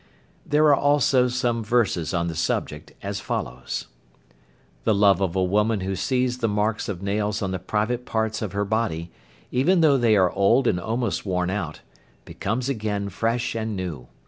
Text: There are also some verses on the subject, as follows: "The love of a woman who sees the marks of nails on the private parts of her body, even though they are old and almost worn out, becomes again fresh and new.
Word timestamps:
There 0.47 0.65
are 0.65 0.75
also 0.75 1.27
some 1.27 1.63
verses 1.63 2.11
on 2.11 2.25
the 2.27 2.33
subject, 2.35 2.93
as 3.03 3.19
follows: 3.19 3.85
"The 4.83 4.95
love 4.95 5.21
of 5.21 5.35
a 5.35 5.43
woman 5.43 5.81
who 5.81 5.95
sees 5.95 6.39
the 6.39 6.47
marks 6.47 6.89
of 6.89 7.03
nails 7.03 7.43
on 7.43 7.51
the 7.51 7.59
private 7.59 8.03
parts 8.03 8.41
of 8.41 8.51
her 8.53 8.65
body, 8.65 9.11
even 9.51 9.81
though 9.81 9.99
they 9.99 10.15
are 10.15 10.31
old 10.31 10.65
and 10.65 10.79
almost 10.79 11.23
worn 11.23 11.51
out, 11.51 11.81
becomes 12.25 12.67
again 12.67 13.09
fresh 13.09 13.53
and 13.53 13.75
new. 13.75 14.07